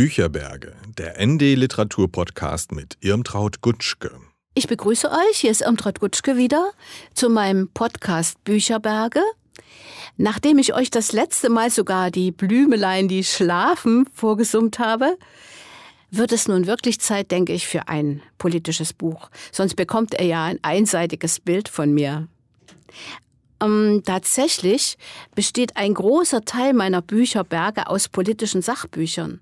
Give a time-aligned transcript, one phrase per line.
[0.00, 4.10] Bücherberge, der ND Literatur Podcast mit Irmtraut Gutschke.
[4.54, 6.70] Ich begrüße euch, hier ist Irmtraut Gutschke wieder
[7.12, 9.20] zu meinem Podcast Bücherberge.
[10.16, 15.18] Nachdem ich euch das letzte Mal sogar die Blümelein, die schlafen, vorgesummt habe,
[16.10, 19.28] wird es nun wirklich Zeit, denke ich, für ein politisches Buch.
[19.52, 22.26] Sonst bekommt er ja ein einseitiges Bild von mir.
[23.62, 24.96] Ähm, tatsächlich
[25.34, 29.40] besteht ein großer Teil meiner Bücherberge aus politischen Sachbüchern,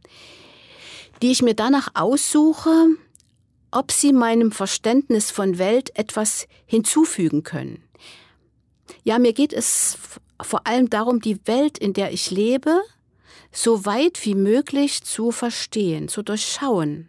[1.22, 2.86] die ich mir danach aussuche,
[3.70, 7.82] ob sie meinem Verständnis von Welt etwas hinzufügen können.
[9.04, 9.98] Ja, mir geht es
[10.40, 12.80] vor allem darum, die Welt, in der ich lebe,
[13.52, 17.08] so weit wie möglich zu verstehen, zu durchschauen,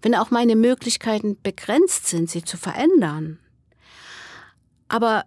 [0.00, 3.38] wenn auch meine Möglichkeiten begrenzt sind, sie zu verändern.
[4.88, 5.24] Aber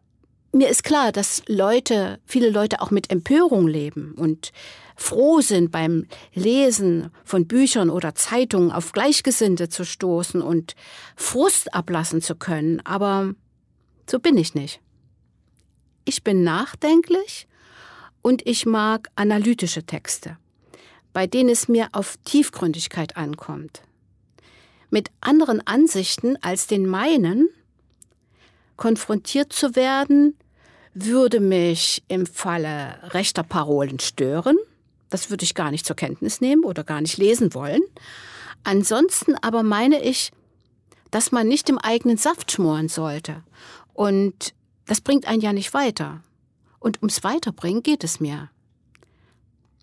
[0.55, 4.53] mir ist klar, dass Leute, viele Leute auch mit Empörung leben und
[4.95, 10.75] froh sind beim Lesen von Büchern oder Zeitungen auf Gleichgesinnte zu stoßen und
[11.17, 12.79] Frust ablassen zu können.
[12.85, 13.33] Aber
[14.09, 14.79] so bin ich nicht.
[16.05, 17.47] Ich bin nachdenklich
[18.21, 20.37] und ich mag analytische Texte,
[21.11, 23.81] bei denen es mir auf Tiefgründigkeit ankommt.
[24.89, 27.49] Mit anderen Ansichten als den meinen
[28.77, 30.37] konfrontiert zu werden,
[30.95, 34.57] würde mich im Falle rechter Parolen stören.
[35.09, 37.81] Das würde ich gar nicht zur Kenntnis nehmen oder gar nicht lesen wollen.
[38.63, 40.31] Ansonsten aber meine ich,
[41.11, 43.43] dass man nicht im eigenen Saft schmoren sollte.
[43.93, 44.53] Und
[44.85, 46.21] das bringt einen ja nicht weiter.
[46.79, 48.49] Und ums Weiterbringen geht es mir.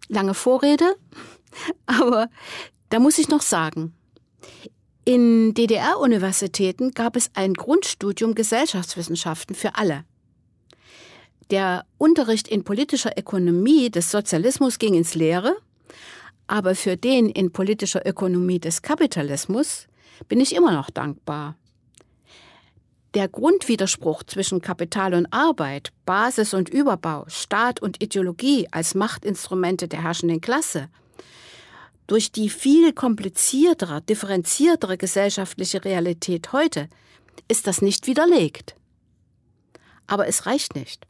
[0.08, 0.96] Lange Vorrede,
[1.86, 2.28] aber
[2.88, 3.94] da muss ich noch sagen,
[5.05, 10.05] in DDR-Universitäten gab es ein Grundstudium Gesellschaftswissenschaften für alle.
[11.53, 15.55] Der Unterricht in politischer Ökonomie des Sozialismus ging ins Leere,
[16.47, 19.86] aber für den in politischer Ökonomie des Kapitalismus
[20.28, 21.58] bin ich immer noch dankbar.
[23.12, 30.05] Der Grundwiderspruch zwischen Kapital und Arbeit, Basis und Überbau, Staat und Ideologie als Machtinstrumente der
[30.05, 30.89] herrschenden Klasse,
[32.07, 36.89] durch die viel kompliziertere, differenziertere gesellschaftliche Realität heute
[37.46, 38.74] ist das nicht widerlegt.
[40.07, 41.07] Aber es reicht nicht.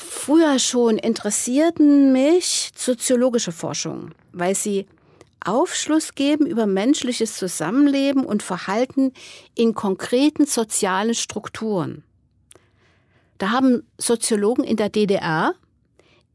[0.00, 4.86] Früher schon interessierten mich soziologische Forschungen, weil sie
[5.44, 9.12] Aufschluss geben über menschliches Zusammenleben und Verhalten
[9.56, 12.04] in konkreten sozialen Strukturen.
[13.38, 15.54] Da haben Soziologen in der DDR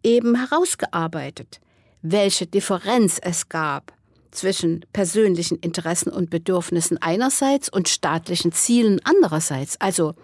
[0.03, 1.61] eben herausgearbeitet,
[2.01, 3.93] welche Differenz es gab
[4.31, 10.15] zwischen persönlichen Interessen und Bedürfnissen einerseits und staatlichen Zielen andererseits, also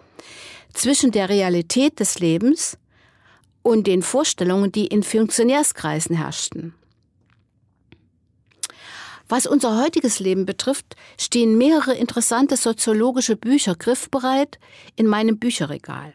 [0.74, 2.76] zwischen der Realität des Lebens
[3.62, 6.74] und den Vorstellungen, die in Funktionärskreisen herrschten.
[9.28, 14.58] Was unser heutiges Leben betrifft, stehen mehrere interessante soziologische Bücher griffbereit
[14.96, 16.14] in meinem Bücherregal.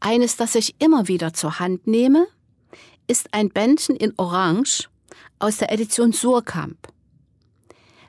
[0.00, 2.26] Eines, das ich immer wieder zur Hand nehme,
[3.06, 4.88] ist ein Bändchen in Orange
[5.38, 6.88] aus der Edition Surkamp.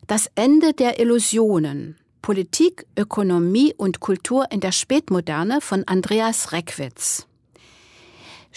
[0.08, 1.98] Das Ende der Illusionen.
[2.22, 7.28] Politik, Ökonomie und Kultur in der Spätmoderne von Andreas Reckwitz.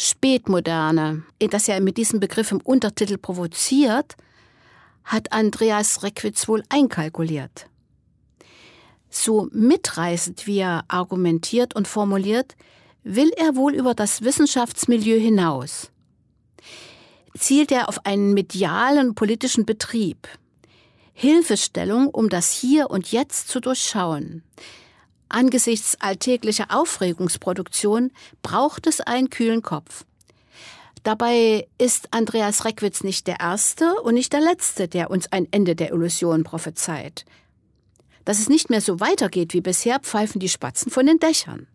[0.00, 4.16] Spätmoderne, das ja mit diesem Begriff im Untertitel provoziert,
[5.02, 7.66] hat Andreas Reckwitz wohl einkalkuliert.
[9.10, 12.54] So mitreißend wie er argumentiert und formuliert,
[13.02, 15.90] will er wohl über das Wissenschaftsmilieu hinaus.
[17.36, 20.28] Zielt er auf einen medialen politischen Betrieb,
[21.12, 24.44] Hilfestellung, um das Hier und Jetzt zu durchschauen,
[25.28, 28.10] Angesichts alltäglicher Aufregungsproduktion
[28.42, 30.04] braucht es einen kühlen Kopf.
[31.02, 35.76] Dabei ist Andreas Reckwitz nicht der Erste und nicht der Letzte, der uns ein Ende
[35.76, 37.24] der Illusion prophezeit.
[38.24, 41.66] Dass es nicht mehr so weitergeht wie bisher, pfeifen die Spatzen von den Dächern.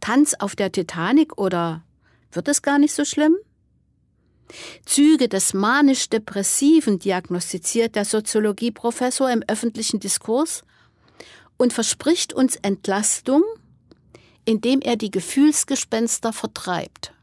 [0.00, 1.82] Tanz auf der Titanic oder
[2.32, 3.36] wird es gar nicht so schlimm?
[4.84, 10.64] Züge des manisch-depressiven diagnostiziert der Soziologieprofessor im öffentlichen Diskurs
[11.62, 13.44] und verspricht uns Entlastung,
[14.44, 17.14] indem er die Gefühlsgespenster vertreibt.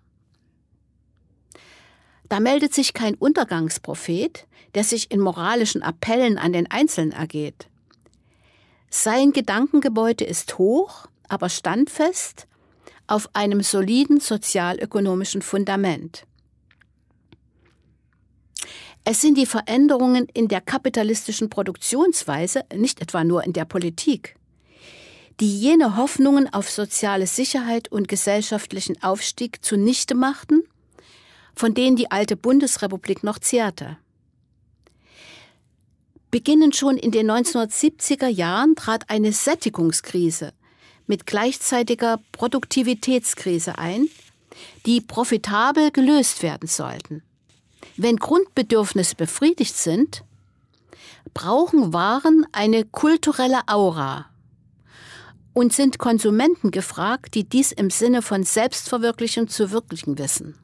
[2.30, 7.68] Da meldet sich kein Untergangsprophet, der sich in moralischen Appellen an den Einzelnen ergeht.
[8.90, 12.48] Sein Gedankengebäude ist hoch, aber standfest
[13.08, 16.26] auf einem soliden sozialökonomischen Fundament.
[19.06, 24.36] Es sind die Veränderungen in der kapitalistischen Produktionsweise, nicht etwa nur in der Politik,
[25.40, 30.64] die jene Hoffnungen auf soziale Sicherheit und gesellschaftlichen Aufstieg zunichte machten,
[31.56, 33.98] von denen die alte Bundesrepublik noch zehrte.
[36.32, 40.54] Beginnend schon in den 1970er Jahren trat eine Sättigungskrise
[41.08, 44.08] mit gleichzeitiger Produktivitätskrise ein,
[44.86, 47.24] die profitabel gelöst werden sollten.
[47.98, 50.24] Wenn Grundbedürfnisse befriedigt sind,
[51.34, 54.26] brauchen Waren eine kulturelle Aura
[55.54, 60.56] und sind Konsumenten gefragt, die dies im Sinne von Selbstverwirklichung zu wirklichen wissen.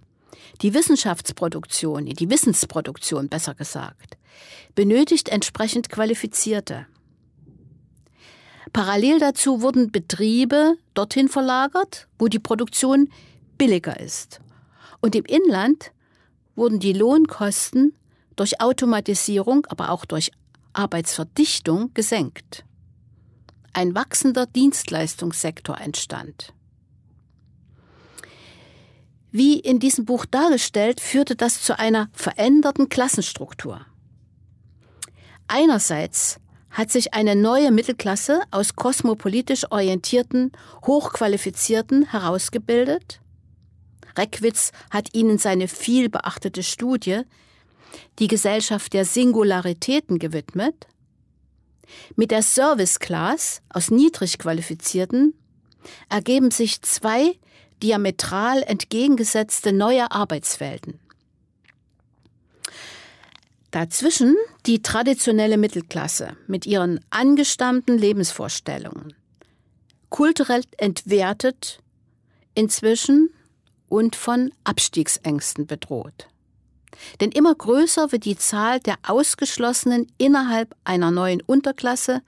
[0.62, 4.18] Die Wissenschaftsproduktion, die Wissensproduktion besser gesagt,
[4.73, 6.88] benötigt entsprechend Qualifizierte.
[8.71, 13.09] Parallel dazu wurden Betriebe dorthin verlagert, wo die Produktion
[13.57, 14.39] billiger ist.
[15.01, 15.91] Und im Inland
[16.56, 17.96] wurden die Lohnkosten
[18.36, 20.31] durch Automatisierung, aber auch durch
[20.74, 22.66] Arbeitsverdichtung gesenkt.
[23.74, 26.54] Ein wachsender Dienstleistungssektor entstand.
[29.31, 33.86] Wie in diesem Buch dargestellt, führte das zu einer veränderten Klassenstruktur.
[35.48, 40.52] Einerseits hat sich eine neue Mittelklasse aus kosmopolitisch orientierten,
[40.86, 43.19] hochqualifizierten herausgebildet.
[44.17, 47.21] Reckwitz hat ihnen seine vielbeachtete Studie
[48.19, 50.88] Die Gesellschaft der Singularitäten gewidmet.
[52.15, 55.33] Mit der Service Class aus niedrig qualifizierten
[56.09, 57.38] ergeben sich zwei
[57.83, 61.00] diametral entgegengesetzte neue Arbeitswelten.
[63.71, 64.35] Dazwischen
[64.65, 69.13] die traditionelle Mittelklasse mit ihren angestammten Lebensvorstellungen,
[70.09, 71.79] kulturell entwertet,
[72.53, 73.29] inzwischen
[73.89, 76.27] und von Abstiegsängsten bedroht.
[77.19, 82.21] Denn immer größer wird die Zahl der Ausgeschlossenen innerhalb einer neuen Unterklasse,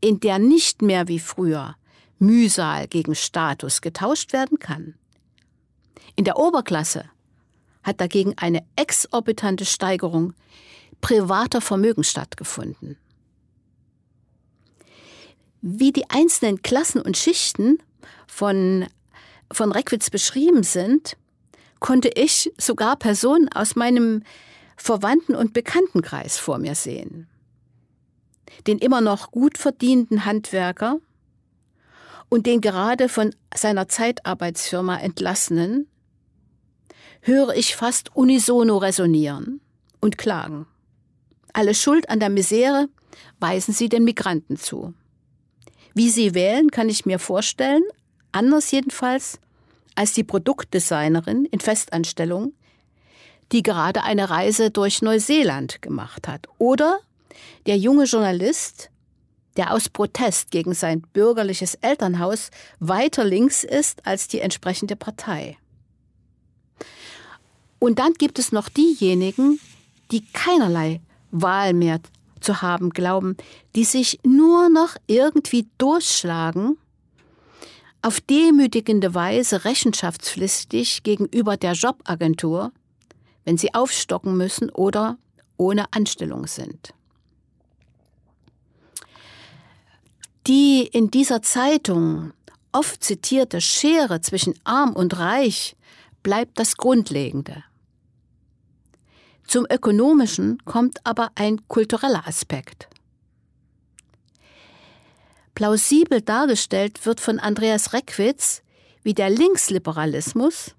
[0.00, 1.76] in der nicht mehr wie früher
[2.18, 4.94] Mühsal gegen Status getauscht werden kann.
[6.16, 7.06] In der Oberklasse
[7.82, 10.34] hat dagegen eine exorbitante Steigerung
[11.00, 12.96] privater Vermögen stattgefunden.
[15.60, 17.78] Wie die einzelnen Klassen und Schichten
[18.26, 18.86] von,
[19.52, 21.16] von Reckwitz beschrieben sind,
[21.80, 24.22] konnte ich sogar Personen aus meinem
[24.76, 27.28] Verwandten- und Bekanntenkreis vor mir sehen.
[28.66, 30.98] Den immer noch gut verdienten Handwerker
[32.28, 35.88] und den gerade von seiner Zeitarbeitsfirma entlassenen,
[37.20, 39.60] höre ich fast unisono resonieren
[40.00, 40.66] und klagen.
[41.52, 42.88] Alle Schuld an der Misere
[43.38, 44.94] weisen sie den Migranten zu.
[45.94, 47.82] Wie sie wählen, kann ich mir vorstellen,
[48.32, 49.38] anders jedenfalls
[49.94, 52.52] als die Produktdesignerin in Festanstellung,
[53.52, 56.48] die gerade eine Reise durch Neuseeland gemacht hat.
[56.58, 57.00] Oder
[57.66, 58.90] der junge Journalist,
[59.56, 62.50] der aus Protest gegen sein bürgerliches Elternhaus
[62.80, 65.58] weiter links ist als die entsprechende Partei.
[67.78, 69.60] Und dann gibt es noch diejenigen,
[70.10, 71.00] die keinerlei
[71.30, 72.00] Wahl mehr
[72.40, 73.36] zu haben glauben,
[73.74, 76.78] die sich nur noch irgendwie durchschlagen,
[78.02, 82.72] auf demütigende Weise rechenschaftspflichtig gegenüber der Jobagentur,
[83.44, 85.18] wenn sie aufstocken müssen oder
[85.56, 86.94] ohne Anstellung sind.
[90.48, 92.32] Die in dieser Zeitung
[92.72, 95.76] oft zitierte Schere zwischen arm und reich
[96.24, 97.62] bleibt das Grundlegende.
[99.46, 102.88] Zum ökonomischen kommt aber ein kultureller Aspekt.
[105.54, 108.62] Plausibel dargestellt wird von Andreas Reckwitz,
[109.02, 110.74] wie der Linksliberalismus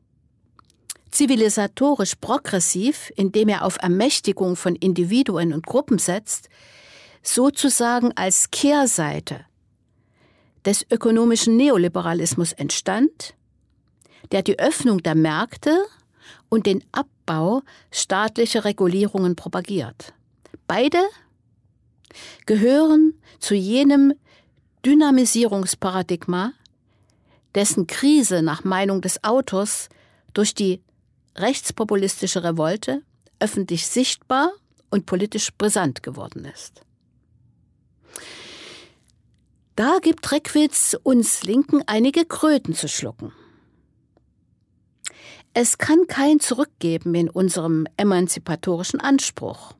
[1.12, 6.50] zivilisatorisch progressiv, indem er auf Ermächtigung von Individuen und Gruppen setzt,
[7.22, 9.46] sozusagen als Kehrseite
[10.66, 13.36] des ökonomischen Neoliberalismus entstand,
[14.32, 15.86] der die Öffnung der Märkte
[16.50, 17.62] und den Abbau
[17.92, 20.14] staatlicher Regulierungen propagiert.
[20.68, 21.00] Beide
[22.46, 24.14] gehören zu jenem
[24.86, 26.54] Dynamisierungsparadigma,
[27.56, 29.90] dessen Krise nach Meinung des Autors
[30.34, 30.82] durch die
[31.36, 33.04] rechtspopulistische Revolte
[33.40, 34.52] öffentlich sichtbar
[34.90, 36.82] und politisch brisant geworden ist.
[39.76, 43.34] Da gibt Reckwitz uns Linken einige Kröten zu schlucken.
[45.56, 49.74] Es kann kein Zurückgeben in unserem emanzipatorischen Anspruch.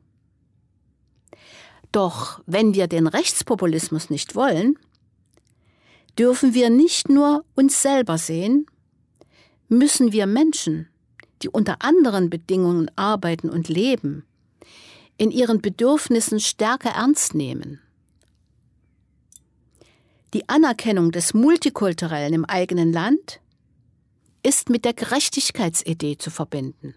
[1.92, 4.78] Doch wenn wir den Rechtspopulismus nicht wollen,
[6.18, 8.66] dürfen wir nicht nur uns selber sehen,
[9.68, 10.88] müssen wir Menschen,
[11.42, 14.24] die unter anderen Bedingungen arbeiten und leben,
[15.16, 17.80] in ihren Bedürfnissen stärker ernst nehmen.
[20.32, 23.40] Die Anerkennung des Multikulturellen im eigenen Land
[24.42, 26.94] ist mit der Gerechtigkeitsidee zu verbinden.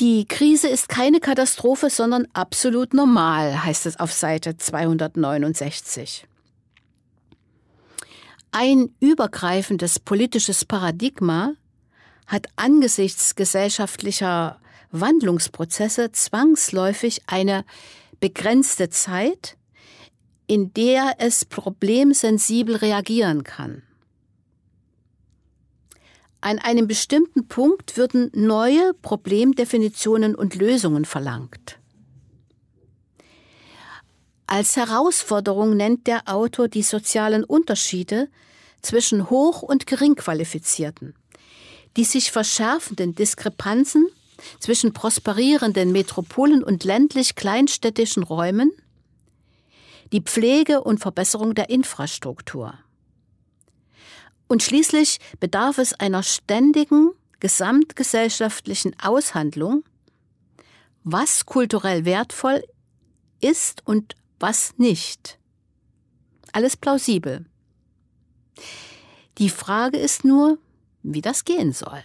[0.00, 6.26] Die Krise ist keine Katastrophe, sondern absolut normal, heißt es auf Seite 269.
[8.50, 11.52] Ein übergreifendes politisches Paradigma
[12.26, 14.58] hat angesichts gesellschaftlicher
[14.90, 17.66] Wandlungsprozesse zwangsläufig eine
[18.20, 19.58] begrenzte Zeit,
[20.46, 23.82] in der es problemsensibel reagieren kann.
[26.42, 31.78] An einem bestimmten Punkt würden neue Problemdefinitionen und Lösungen verlangt.
[34.46, 38.28] Als Herausforderung nennt der Autor die sozialen Unterschiede
[38.82, 41.14] zwischen hoch- und geringqualifizierten,
[41.96, 44.08] die sich verschärfenden Diskrepanzen
[44.58, 48.72] zwischen prosperierenden Metropolen und ländlich kleinstädtischen Räumen,
[50.12, 52.74] die Pflege und Verbesserung der Infrastruktur.
[54.50, 59.84] Und schließlich bedarf es einer ständigen gesamtgesellschaftlichen Aushandlung,
[61.04, 62.64] was kulturell wertvoll
[63.40, 65.38] ist und was nicht.
[66.50, 67.46] Alles plausibel.
[69.38, 70.58] Die Frage ist nur,
[71.04, 72.02] wie das gehen soll.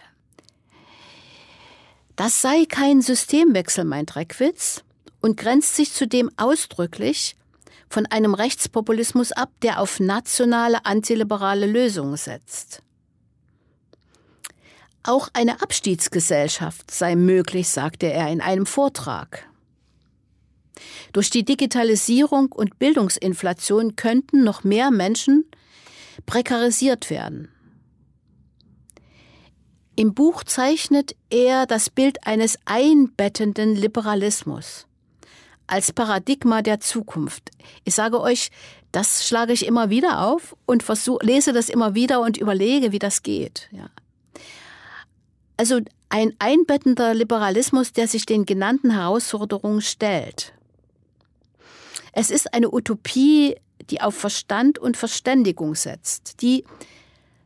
[2.16, 4.84] Das sei kein Systemwechsel, meint Reckwitz,
[5.20, 7.36] und grenzt sich zudem ausdrücklich
[7.90, 12.82] von einem Rechtspopulismus ab, der auf nationale antiliberale Lösungen setzt.
[15.04, 19.48] Auch eine Abstiegsgesellschaft sei möglich, sagte er in einem Vortrag.
[21.14, 25.46] Durch die Digitalisierung und Bildungsinflation könnten noch mehr Menschen
[26.26, 27.50] prekarisiert werden.
[29.96, 34.88] Im Buch zeichnet er das Bild eines einbettenden Liberalismus
[35.68, 37.52] als Paradigma der Zukunft.
[37.84, 38.52] Ich sage euch,
[38.92, 43.00] das schlage ich immer wieder auf und versuch, lese das immer wieder und überlege, wie
[43.00, 43.68] das geht.
[43.72, 43.90] Ja.
[45.58, 50.54] Also ein einbettender Liberalismus, der sich den genannten Herausforderungen stellt.
[52.14, 53.58] Es ist eine Utopie,
[53.90, 56.64] die auf Verstand und Verständigung setzt, die,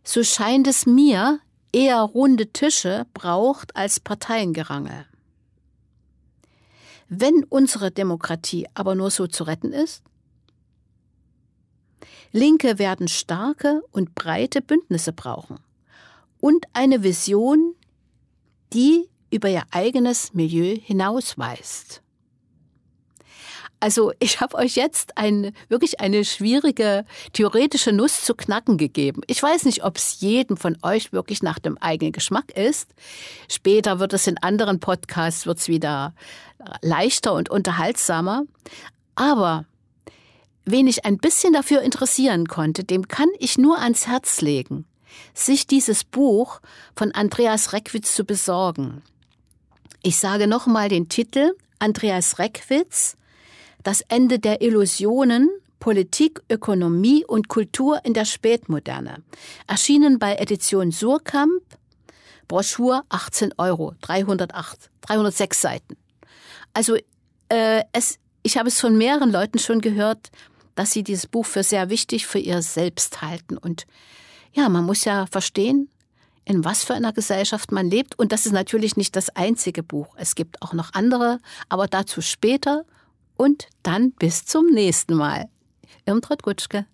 [0.03, 1.39] so scheint es mir,
[1.71, 5.05] eher runde Tische braucht als Parteiengerangel.
[7.09, 10.03] Wenn unsere Demokratie aber nur so zu retten ist?
[12.31, 15.59] Linke werden starke und breite Bündnisse brauchen
[16.39, 17.73] und eine Vision,
[18.73, 22.03] die über ihr eigenes Milieu hinausweist.
[23.79, 29.21] Also ich habe euch jetzt ein, wirklich eine schwierige theoretische Nuss zu knacken gegeben.
[29.27, 32.93] Ich weiß nicht, ob es jedem von euch wirklich nach dem eigenen Geschmack ist.
[33.47, 36.13] Später wird es in anderen Podcasts wird's wieder
[36.81, 38.43] leichter und unterhaltsamer.
[39.15, 39.65] Aber
[40.65, 44.85] wen ich ein bisschen dafür interessieren konnte, dem kann ich nur ans Herz legen,
[45.33, 46.59] sich dieses Buch
[46.95, 49.01] von Andreas Reckwitz zu besorgen.
[50.03, 53.15] Ich sage nochmal den Titel Andreas Reckwitz
[53.83, 59.23] das Ende der Illusionen, Politik, Ökonomie und Kultur in der Spätmoderne.
[59.67, 61.63] Erschienen bei Edition Surkamp,
[62.47, 65.97] Broschur 18 Euro, 308, 306 Seiten.
[66.73, 66.97] Also
[67.49, 70.31] äh, es, ich habe es von mehreren Leuten schon gehört,
[70.75, 73.57] dass sie dieses Buch für sehr wichtig für ihr Selbst halten.
[73.57, 73.85] Und
[74.53, 75.89] ja, man muss ja verstehen,
[76.45, 78.17] in was für einer Gesellschaft man lebt.
[78.17, 80.15] Und das ist natürlich nicht das einzige Buch.
[80.17, 82.85] Es gibt auch noch andere, aber dazu später
[83.39, 85.47] und dann bis zum nächsten Mal.
[86.05, 86.85] Irmtraut Gutschke.